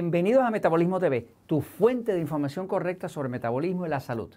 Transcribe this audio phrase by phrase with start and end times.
[0.00, 4.34] Bienvenidos a Metabolismo TV, tu fuente de información correcta sobre metabolismo y la salud.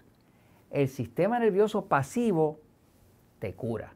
[0.70, 2.58] El sistema nervioso pasivo
[3.38, 3.94] te cura.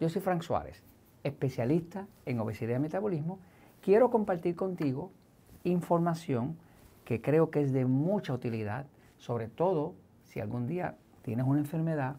[0.00, 0.82] Yo soy Frank Suárez,
[1.22, 3.38] especialista en obesidad y metabolismo.
[3.80, 5.12] Quiero compartir contigo
[5.62, 6.56] información
[7.04, 8.86] que creo que es de mucha utilidad,
[9.18, 9.94] sobre todo
[10.24, 12.16] si algún día tienes una enfermedad,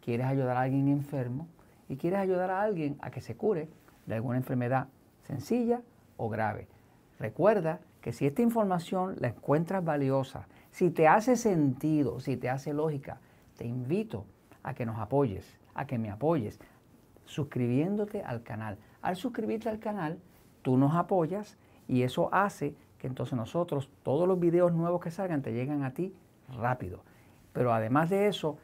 [0.00, 1.48] quieres ayudar a alguien enfermo
[1.88, 3.68] y quieres ayudar a alguien a que se cure
[4.06, 4.86] de alguna enfermedad
[5.24, 5.82] sencilla
[6.16, 6.68] o grave.
[7.18, 12.72] Recuerda que si esta información la encuentras valiosa, si te hace sentido, si te hace
[12.72, 13.20] lógica,
[13.56, 14.24] te invito
[14.62, 16.58] a que nos apoyes, a que me apoyes,
[17.24, 18.78] suscribiéndote al canal.
[19.02, 20.18] Al suscribirte al canal,
[20.62, 21.56] tú nos apoyas
[21.88, 25.92] y eso hace que entonces nosotros, todos los videos nuevos que salgan, te lleguen a
[25.92, 26.14] ti
[26.56, 27.02] rápido.
[27.52, 28.58] Pero además de eso,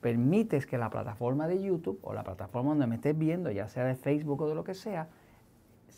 [0.00, 3.84] permites que la plataforma de YouTube o la plataforma donde me estés viendo, ya sea
[3.84, 5.08] de Facebook o de lo que sea,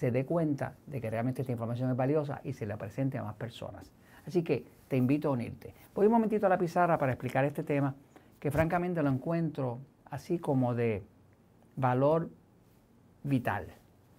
[0.00, 3.22] se dé cuenta de que realmente esta información es valiosa y se la presente a
[3.22, 3.92] más personas.
[4.26, 5.74] Así que te invito a unirte.
[5.94, 7.94] Voy un momentito a la pizarra para explicar este tema
[8.38, 11.02] que francamente lo encuentro así como de
[11.76, 12.30] valor
[13.24, 13.66] vital.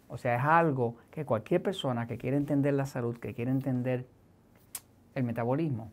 [0.07, 4.05] O sea, es algo que cualquier persona que quiere entender la salud, que quiere entender
[5.15, 5.89] el metabolismo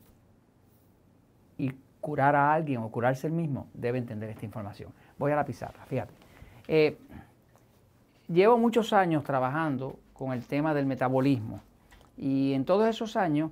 [1.56, 1.72] y
[2.02, 4.92] curar a alguien o curarse el mismo, debe entender esta información.
[5.18, 6.12] Voy a la pizarra, fíjate.
[6.66, 6.98] Eh,
[8.28, 11.62] Llevo muchos años trabajando con el tema del metabolismo
[12.18, 13.50] y en todos esos años,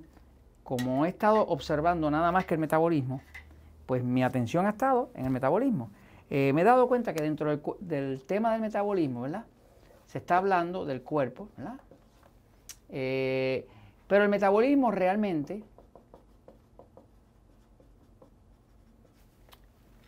[0.65, 3.23] como he estado observando nada más que el metabolismo,
[3.87, 5.89] pues mi atención ha estado en el metabolismo.
[6.29, 9.47] Eh, me he dado cuenta que dentro del, tema del metabolismo, ¿verdad?
[10.09, 11.81] Se está hablando del cuerpo, ¿verdad?
[12.91, 13.67] Eh,
[14.07, 15.65] pero el metabolismo realmente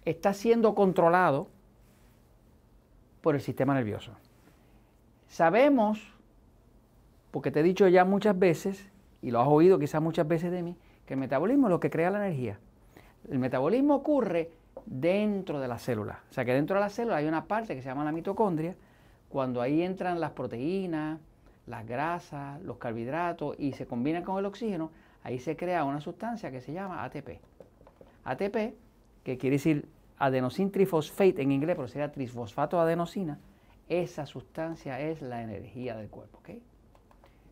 [0.05, 1.49] está siendo controlado
[3.23, 4.13] por el sistema nervioso.
[5.29, 6.13] Sabemos,
[7.31, 8.89] porque te he dicho ya muchas veces,
[9.23, 11.91] y lo has oído quizás muchas veces de mí, que el metabolismo es lo que
[11.91, 12.59] crea la energía.
[13.31, 14.51] El metabolismo ocurre
[14.87, 16.21] dentro de la célula.
[16.31, 18.75] O sea que dentro de la célula hay una parte que se llama la mitocondria,
[19.29, 21.21] cuando ahí entran las proteínas,
[21.67, 24.91] las grasas, los carbohidratos y se combinan con el oxígeno,
[25.23, 27.41] ahí se crea una sustancia que se llama ATP.
[28.25, 28.75] ATP,
[29.23, 29.89] que quiere decir
[30.19, 33.39] adenosine trifosfate en inglés, pero sería trifosfato de adenosina,
[33.89, 36.41] esa sustancia es la energía del cuerpo.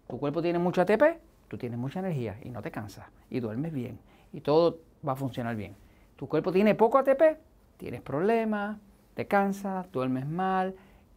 [0.09, 3.73] Tu cuerpo tiene mucho ATP, tú tienes mucha energía y no te cansas y duermes
[3.73, 3.99] bien
[4.33, 5.75] y todo va a funcionar bien.
[6.17, 7.39] Tu cuerpo tiene poco ATP,
[7.77, 8.79] tienes problemas,
[9.15, 10.75] te cansas, duermes mal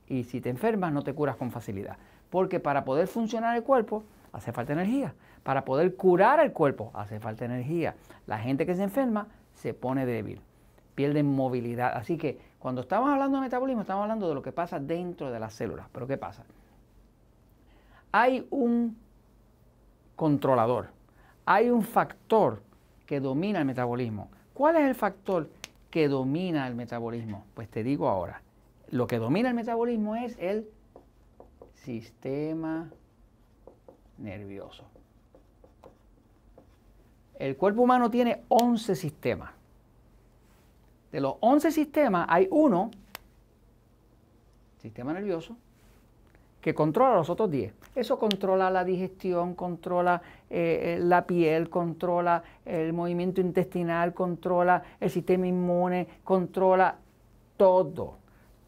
[0.07, 1.97] y si te enfermas no te curas con facilidad.
[2.29, 5.13] Porque para poder funcionar el cuerpo hace falta energía.
[5.43, 7.95] Para poder curar el cuerpo hace falta energía.
[8.27, 10.41] La gente que se enferma se pone débil
[10.99, 11.93] pierden movilidad.
[11.95, 15.39] Así que cuando estamos hablando de metabolismo, estamos hablando de lo que pasa dentro de
[15.39, 15.87] las células.
[15.91, 16.43] Pero ¿qué pasa?
[18.11, 18.97] Hay un
[20.15, 20.89] controlador,
[21.45, 22.61] hay un factor
[23.05, 24.29] que domina el metabolismo.
[24.53, 25.49] ¿Cuál es el factor
[25.89, 27.45] que domina el metabolismo?
[27.53, 28.41] Pues te digo ahora,
[28.89, 30.67] lo que domina el metabolismo es el
[31.73, 32.89] sistema
[34.17, 34.83] nervioso.
[37.35, 39.51] El cuerpo humano tiene 11 sistemas.
[41.11, 42.91] De los 11 sistemas hay uno,
[44.81, 45.55] sistema nervioso,
[46.61, 47.73] que controla los otros 10.
[47.95, 55.09] Eso controla la digestión, controla eh, eh, la piel, controla el movimiento intestinal, controla el
[55.09, 56.95] sistema inmune, controla
[57.57, 58.17] todo.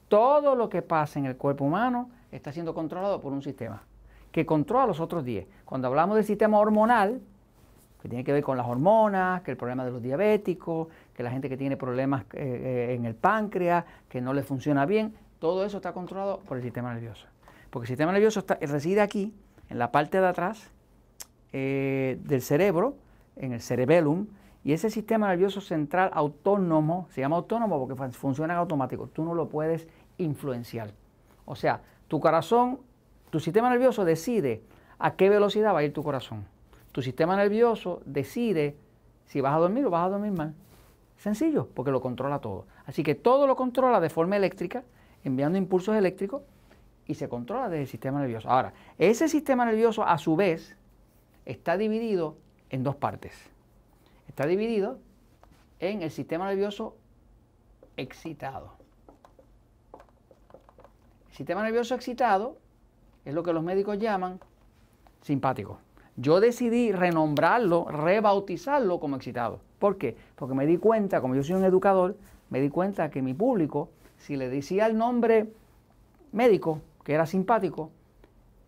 [0.07, 3.83] Todo lo que pasa en el cuerpo humano está siendo controlado por un sistema
[4.31, 5.45] que controla los otros 10.
[5.65, 7.21] Cuando hablamos del sistema hormonal,
[8.01, 11.29] que tiene que ver con las hormonas, que el problema de los diabéticos, que la
[11.29, 15.63] gente que tiene problemas eh, eh, en el páncreas, que no le funciona bien, todo
[15.65, 17.27] eso está controlado por el sistema nervioso.
[17.69, 19.33] Porque el sistema nervioso reside aquí,
[19.69, 20.71] en la parte de atrás
[21.53, 22.95] eh, del cerebro,
[23.35, 24.27] en el cerebellum,
[24.63, 29.33] y ese sistema nervioso central autónomo, se llama autónomo porque funciona en automático, tú no
[29.35, 29.87] lo puedes
[30.17, 30.91] influenciar.
[31.45, 32.79] O sea, tu corazón,
[33.29, 34.63] tu sistema nervioso decide
[34.99, 36.45] a qué velocidad va a ir tu corazón
[36.91, 38.75] tu sistema nervioso decide
[39.25, 40.53] si vas a dormir o vas a dormir mal.
[41.17, 42.65] Sencillo, porque lo controla todo.
[42.85, 44.83] Así que todo lo controla de forma eléctrica,
[45.23, 46.41] enviando impulsos eléctricos
[47.05, 48.49] y se controla desde el sistema nervioso.
[48.49, 50.75] Ahora, ese sistema nervioso a su vez
[51.45, 52.35] está dividido
[52.69, 53.33] en dos partes.
[54.27, 54.99] Está dividido
[55.79, 56.95] en el sistema nervioso
[57.97, 58.73] excitado.
[61.29, 62.57] El sistema nervioso excitado
[63.23, 64.39] es lo que los médicos llaman
[65.21, 65.79] simpático
[66.15, 69.59] yo decidí renombrarlo, rebautizarlo como excitado.
[69.79, 70.15] ¿Por qué?
[70.35, 72.15] Porque me di cuenta, como yo soy un educador,
[72.49, 75.51] me di cuenta que mi público, si le decía el nombre
[76.31, 77.89] médico, que era simpático,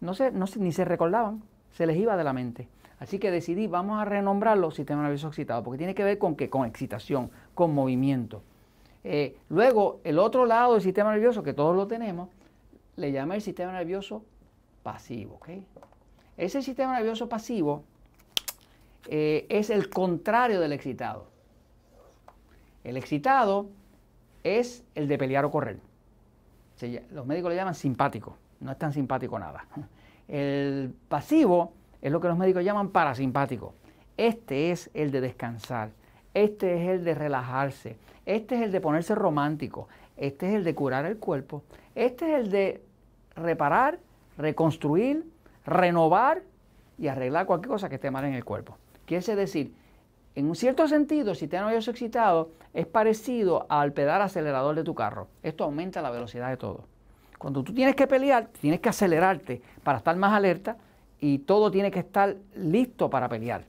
[0.01, 2.67] no, no ni se recordaban, se les iba de la mente.
[2.99, 6.49] Así que decidí, vamos a renombrarlo sistema nervioso excitado, porque tiene que ver con qué,
[6.49, 8.41] con excitación, con movimiento.
[9.03, 12.29] Eh, luego, el otro lado del sistema nervioso, que todos lo tenemos,
[12.95, 14.23] le llama el sistema nervioso
[14.83, 15.39] pasivo.
[16.37, 17.83] Ese sistema nervioso pasivo
[19.07, 21.27] eh, es el contrario del excitado.
[22.83, 23.69] El excitado
[24.43, 25.79] es el de pelear o correr.
[27.11, 29.65] los médicos le llaman simpático, no es tan simpático nada.
[30.27, 33.73] El pasivo es lo que los médicos llaman parasimpático.
[34.15, 35.91] Este es el de descansar,
[36.33, 40.75] este es el de relajarse, este es el de ponerse romántico, este es el de
[40.75, 41.63] curar el cuerpo,
[41.93, 42.81] este es el de
[43.35, 43.99] reparar,
[44.37, 45.25] reconstruir,
[45.65, 46.43] renovar
[46.97, 48.77] y arreglar cualquier cosa que esté mal en el cuerpo.
[49.05, 49.73] Quiere decir,
[50.35, 54.95] en un cierto sentido, el sistema nervioso excitado es parecido al pedal acelerador de tu
[54.95, 55.27] carro.
[55.43, 56.85] Esto aumenta la velocidad de todo.
[57.37, 60.77] Cuando tú tienes que pelear, tienes que acelerarte para estar más alerta
[61.19, 63.65] y todo tiene que estar listo para pelear.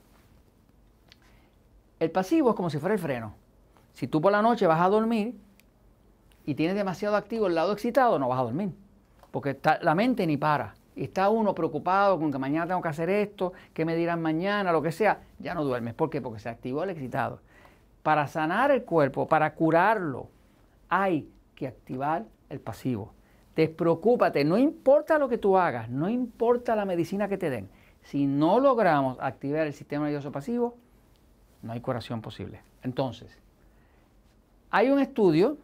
[2.00, 3.34] El pasivo es como si fuera el freno.
[3.92, 5.34] Si tú por la noche vas a dormir
[6.46, 8.70] y tienes demasiado activo el lado excitado, no vas a dormir.
[9.30, 10.74] Porque la mente ni para.
[10.96, 14.72] Y está uno preocupado con que mañana tengo que hacer esto, que me dirán mañana,
[14.72, 15.20] lo que sea.
[15.38, 15.94] Ya no duermes.
[15.94, 16.20] ¿Por qué?
[16.20, 17.40] Porque se activó el excitado.
[18.02, 20.28] Para sanar el cuerpo, para curarlo,
[20.88, 23.12] hay que activar el pasivo.
[23.56, 27.68] Despreocúpate, no importa lo que tú hagas, no importa la medicina que te den.
[28.02, 30.76] Si no logramos activar el sistema nervioso pasivo,
[31.62, 32.60] no hay curación posible.
[32.82, 33.38] Entonces,
[34.70, 35.56] hay un estudio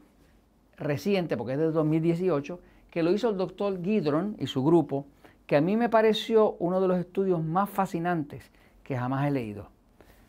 [0.77, 2.61] reciente, porque es de 2018,
[2.91, 5.05] que lo hizo el doctor Gidron y su grupo,
[5.51, 8.53] que a mí me pareció uno de los estudios más fascinantes
[8.85, 9.69] que jamás he leído.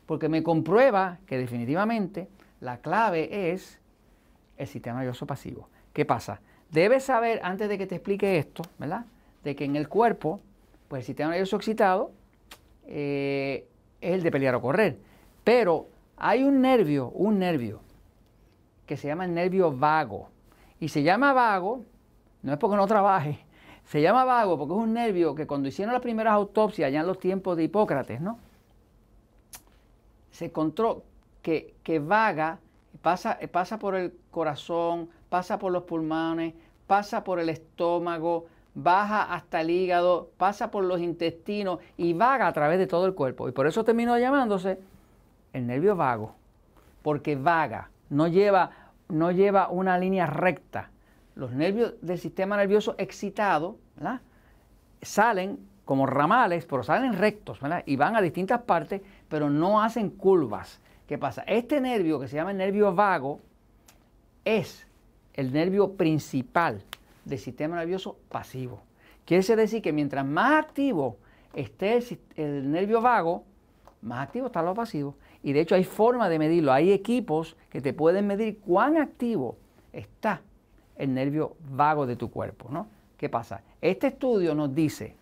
[0.08, 2.28] Porque me comprueba que definitivamente
[2.60, 3.80] la clave es
[4.58, 5.70] el sistema nervioso pasivo.
[5.94, 6.42] ¿Qué pasa?
[6.72, 9.06] Debes saber, antes de que te explique esto, ¿verdad?
[9.44, 10.40] De que en el cuerpo,
[10.88, 12.12] pues el sistema nervioso excitado
[12.88, 13.68] eh,
[14.02, 14.98] es el de pelear o correr.
[15.44, 15.86] Pero
[16.18, 17.82] hay un nervio, un nervio,
[18.88, 20.30] que se llama el nervio vago.
[20.80, 21.86] Y se llama vago,
[22.42, 23.38] no es porque no trabaje,
[23.92, 27.08] se llama vago porque es un nervio que cuando hicieron las primeras autopsias, allá en
[27.08, 28.40] los tiempos de Hipócrates, ¿no?
[30.32, 31.04] Se encontró
[31.42, 32.60] que, que vaga,
[33.02, 36.54] pasa, pasa por el corazón, pasa por los pulmones,
[36.88, 38.46] pasa por el estómago,
[38.76, 43.14] baja hasta el hígado, pasa por los intestinos y vaga a través de todo el
[43.14, 43.50] cuerpo.
[43.50, 44.80] Y por eso terminó llamándose
[45.52, 46.36] el nervio vago,
[47.02, 48.72] porque vaga, no lleva,
[49.10, 50.92] no lleva una línea recta.
[51.36, 53.81] Los nervios del sistema nervioso excitado
[55.02, 60.80] salen como ramales, pero salen rectos y van a distintas partes, pero no hacen curvas.
[61.08, 61.44] ¿Qué pasa?
[61.48, 63.40] Este nervio que se llama el nervio vago
[64.46, 64.88] es
[65.34, 66.84] el nervio principal
[67.26, 68.82] del sistema nervioso pasivo.
[69.26, 71.18] Quiere decir que mientras más activo
[71.54, 72.00] esté
[72.36, 73.44] el, nervio vago,
[74.02, 75.16] más activo está lo pasivo.
[75.44, 76.72] Y de hecho hay forma de medirlo.
[76.72, 79.58] Hay equipos que te pueden medir cuán activo
[79.92, 80.42] está
[80.96, 82.70] el nervio vago de tu cuerpo.
[82.72, 82.88] ¿no?
[83.22, 83.62] ¿Qué pasa?
[83.82, 85.16] Este estudio nos dice,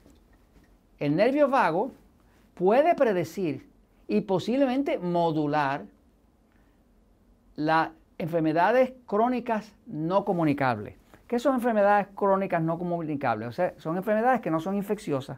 [1.00, 1.92] el nervio vago
[2.54, 3.68] puede predecir
[4.08, 5.84] y posiblemente modular
[7.58, 10.96] las enfermedades crónicas no comunicables.
[11.28, 13.50] ¿Qué son enfermedades crónicas no comunicables?
[13.50, 15.38] O sea, son enfermedades que no son infecciosas.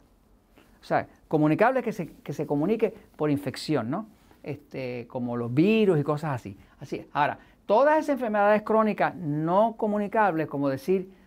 [0.82, 4.06] O sea, comunicables que se, que se comunique por infección, ¿no?
[4.44, 6.56] Este, como los virus y cosas así.
[6.80, 7.08] así.
[7.12, 11.21] Ahora, todas esas enfermedades crónicas no comunicables, como decir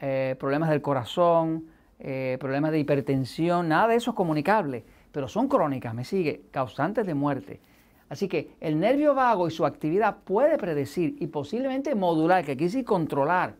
[0.00, 1.66] eh, problemas del corazón,
[1.98, 7.06] eh, problemas de hipertensión, nada de eso es comunicable, pero son crónicas, me sigue, causantes
[7.06, 7.60] de muerte.
[8.08, 12.72] Así que el nervio vago y su actividad puede predecir y posiblemente modular, que quiere
[12.72, 13.56] decir controlar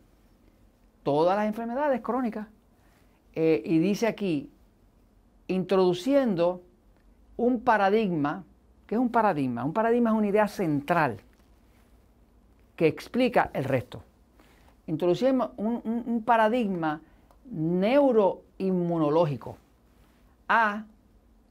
[1.02, 2.46] todas las enfermedades crónicas.
[3.34, 4.50] Eh, y dice aquí,
[5.48, 6.62] introduciendo
[7.36, 8.44] un paradigma
[8.88, 9.66] ¿Qué es un paradigma?
[9.66, 11.20] Un paradigma es una idea central
[12.74, 14.02] que explica el resto.
[14.88, 17.00] Introducimos un, paradigma
[17.50, 19.56] neuroinmunológico
[20.48, 20.84] a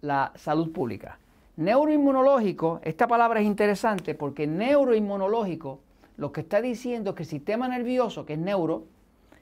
[0.01, 1.19] la salud pública.
[1.55, 5.79] Neuroinmunológico, esta palabra es interesante porque neuroinmunológico
[6.17, 8.85] lo que está diciendo es que el sistema nervioso, que es neuro,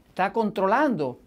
[0.10, 1.22] está controlando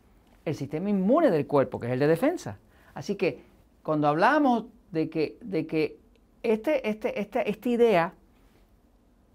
[0.45, 2.59] el sistema inmune del cuerpo, que es el de defensa.
[2.93, 3.43] Así que
[3.83, 5.97] cuando hablamos de que, de que
[6.43, 8.13] este, este, esta idea,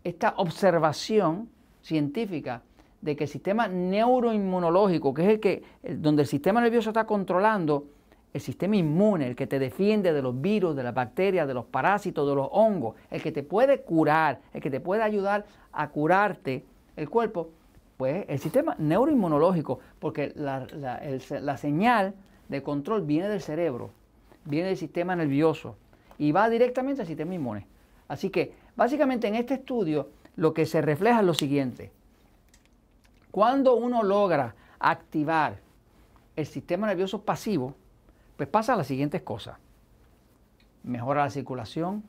[0.04, 1.50] esta observación
[1.82, 2.62] científica
[3.04, 7.86] de que el sistema neuroinmunológico, que es el que, donde el sistema nervioso está controlando
[8.34, 11.66] el sistema inmune, el que te defiende de los virus, de las bacterias, de los
[11.66, 15.90] parásitos, de los hongos, el que te puede curar, el que te puede ayudar a
[15.90, 16.64] curarte
[16.96, 17.50] el cuerpo,
[17.98, 22.14] pues el sistema neuroinmunológico, porque la, la señal
[22.48, 23.90] de control viene del cerebro,
[24.46, 25.76] viene del sistema nervioso
[26.18, 27.68] y va directamente al sistema inmune.
[28.08, 30.08] Así que básicamente en este estudio
[30.38, 31.92] lo que se refleja es lo siguiente.
[33.34, 35.58] Cuando uno logra activar
[36.36, 37.74] el sistema nervioso pasivo,
[38.38, 39.58] pues pasa las siguientes cosas.
[40.84, 42.04] Mejora la circulación,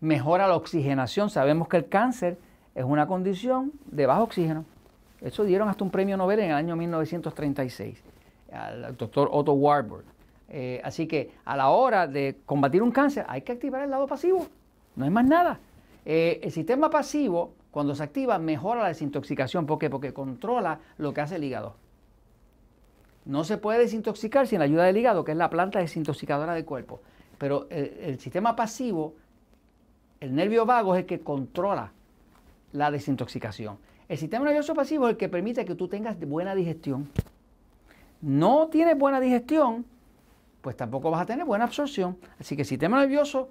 [0.00, 1.28] mejora la oxigenación.
[1.28, 2.38] Sabemos que el cáncer
[2.74, 4.64] es una condición de bajo oxígeno.
[5.20, 8.02] Eso dieron hasta un premio Nobel en el año 1936
[8.50, 10.06] al doctor Otto Warburg.
[10.48, 14.06] Eh, así que a la hora de combatir un cáncer hay que activar el lado
[14.06, 14.46] pasivo.
[14.96, 15.60] No hay más nada.
[16.06, 19.66] Eh, el sistema pasivo, cuando se activa, mejora la desintoxicación.
[19.66, 19.90] ¿Por qué?
[19.90, 21.74] Porque controla lo que hace el hígado.
[23.24, 26.64] No se puede desintoxicar sin la ayuda del hígado, que es la planta desintoxicadora del
[26.64, 27.00] cuerpo.
[27.36, 29.14] Pero el, sistema pasivo,
[30.18, 31.92] el nervio vago es el que controla
[32.72, 33.78] la desintoxicación.
[34.08, 37.08] El sistema nervioso pasivo es el que permite que tú tengas buena digestión.
[38.22, 39.84] No tienes buena digestión,
[40.62, 42.16] pues tampoco vas a tener buena absorción.
[42.40, 43.50] Así que el sistema nervioso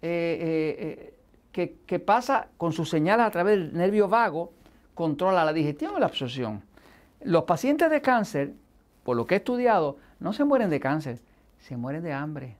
[0.00, 1.17] eh, eh,
[1.52, 4.52] que, pasa con sus señales a través del nervio vago
[4.94, 6.62] controla la digestión y la absorción.
[7.20, 8.52] Los pacientes de cáncer
[9.08, 11.18] por lo que he estudiado, no se mueren de cáncer,
[11.60, 12.56] se mueren de hambre.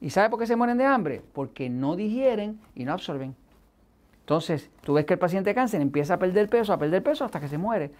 [0.00, 1.20] ¿Y sabe por qué se mueren de hambre?
[1.34, 3.36] Porque no digieren y no absorben.
[4.20, 7.26] Entonces, tú ves que el paciente de cáncer empieza a perder peso, a perder peso
[7.26, 7.90] hasta que se muere.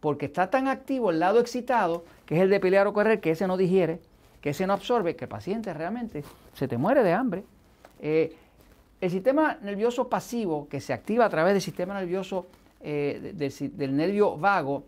[0.00, 3.30] Porque está tan activo el lado excitado, que es el de pelear o correr, que
[3.30, 4.00] ese no digiere,
[4.40, 7.44] que ese no absorbe, que el paciente realmente se te muere de hambre.
[8.00, 8.36] Eh,
[9.02, 12.46] el sistema nervioso pasivo, que se activa a través del sistema nervioso
[12.80, 13.32] eh,
[13.74, 14.84] del nervio vago,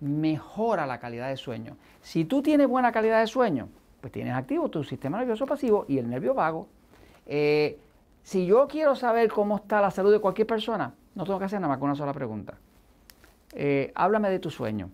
[0.00, 1.78] mejora la calidad de sueño.
[2.02, 3.70] Si tú tienes buena calidad de sueño,
[4.02, 6.68] pues tienes activo tu sistema nervioso pasivo y el nervio vago.
[7.24, 7.78] Eh,
[8.22, 11.58] si yo quiero saber cómo está la salud de cualquier persona, no tengo que hacer
[11.58, 12.58] nada más que una sola pregunta.
[13.54, 14.90] Eh, háblame de tu sueño.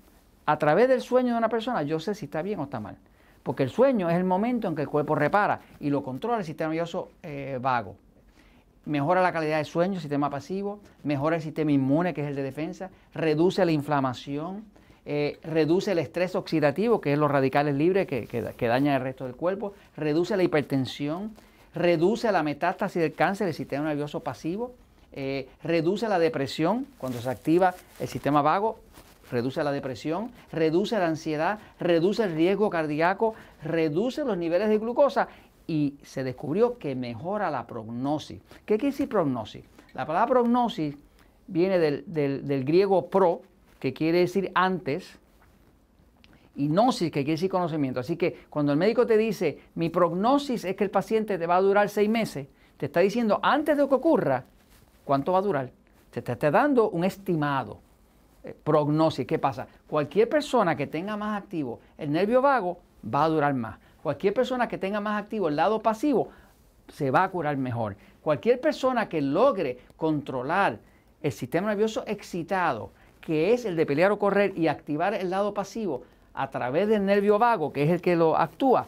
[0.47, 2.97] A través del sueño de una persona yo sé si está bien o está mal.
[3.43, 6.45] Porque el sueño es el momento en que el cuerpo repara y lo controla el
[6.45, 7.11] sistema nervioso
[7.61, 7.97] vago.
[8.87, 12.43] Mejora la calidad de sueño, sistema pasivo, mejora el sistema inmune, que es el de
[12.43, 14.65] defensa, reduce la inflamación,
[15.05, 19.25] eh, reduce el estrés oxidativo, que es los radicales libres que, que, dañan el resto
[19.25, 21.33] del cuerpo, reduce la hipertensión,
[21.75, 24.75] reduce la metástasis del cáncer del sistema nervioso pasivo,
[25.13, 28.79] eh, reduce la depresión cuando se activa el sistema vago,
[29.31, 35.29] reduce la depresión, reduce la ansiedad, reduce el riesgo cardíaco, reduce los niveles de glucosa
[35.71, 38.43] y se descubrió que mejora la prognosis.
[38.67, 39.65] ¿Qué quiere decir prognosis?
[39.95, 40.97] La palabra prognosis
[41.47, 43.43] viene del, del griego pro,
[43.79, 45.17] que quiere decir antes,
[46.57, 48.01] y gnosis, que quiere decir conocimiento.
[48.01, 51.55] Así que cuando el médico te dice, mi prognosis es que el paciente te va
[51.55, 54.45] a durar seis meses, te está diciendo antes de que ocurra,
[55.05, 55.71] ¿cuánto va a durar?
[56.11, 57.79] Te está dando un estimado.
[58.43, 59.69] Eh, prognosis, ¿qué pasa?
[59.87, 63.79] Cualquier persona que tenga más activo el nervio vago va a durar más.
[64.03, 66.29] Cualquier persona que tenga más activo el lado pasivo
[66.89, 67.97] se va a curar mejor.
[68.23, 70.79] Cualquier persona que logre controlar
[71.23, 72.91] el sistema nervioso excitado,
[73.21, 76.03] que es el de pelear o correr y activar el lado pasivo
[76.33, 78.87] a través del nervio vago, que es el que lo actúa,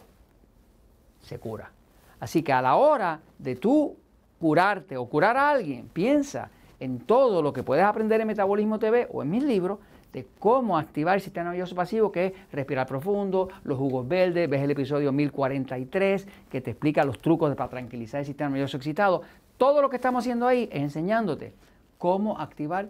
[1.21, 1.71] se cura.
[2.19, 3.95] Así que a la hora de tú
[4.39, 9.07] curarte o curar a alguien, piensa en todo lo que puedes aprender en Metabolismo TV
[9.11, 9.79] o en mis libros
[10.13, 14.61] de cómo activar el sistema nervioso pasivo, que es respirar profundo, los jugos verdes, ves
[14.61, 19.23] el episodio 1043, que te explica los trucos para tranquilizar el sistema nervioso excitado.
[19.57, 21.53] Todo lo que estamos haciendo ahí es enseñándote
[21.97, 22.89] cómo activar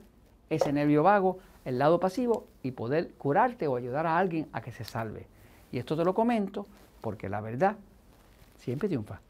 [0.50, 4.72] ese nervio vago, el lado pasivo, y poder curarte o ayudar a alguien a que
[4.72, 5.26] se salve.
[5.72, 6.68] Y esto te lo comento
[7.02, 7.78] porque la verdad
[8.58, 9.22] siempre triunfa.